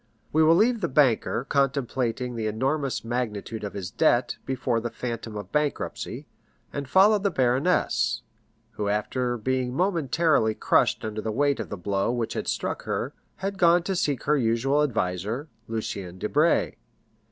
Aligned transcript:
We 0.33 0.41
will 0.41 0.55
leave 0.55 0.81
the 0.81 0.87
banker 0.87 1.45
contemplating 1.47 2.33
the 2.35 2.47
enormous 2.47 3.05
magnitude 3.05 3.63
of 3.63 3.73
his 3.75 3.91
debt 3.91 4.37
before 4.47 4.79
the 4.79 4.89
phantom 4.89 5.35
of 5.37 5.51
bankruptcy, 5.51 6.25
and 6.73 6.89
follow 6.89 7.19
the 7.19 7.29
baroness, 7.29 8.23
who 8.71 8.89
after 8.89 9.37
being 9.37 9.75
momentarily 9.75 10.55
crushed 10.55 11.05
under 11.05 11.21
the 11.21 11.31
weight 11.31 11.59
of 11.59 11.69
the 11.69 11.77
blow 11.77 12.11
which 12.11 12.33
had 12.33 12.47
struck 12.47 12.81
her, 12.85 13.13
had 13.35 13.59
gone 13.59 13.83
to 13.83 13.95
seek 13.95 14.23
her 14.23 14.37
usual 14.39 14.81
adviser, 14.81 15.49
Lucien 15.67 16.17
Debray. 16.17 16.77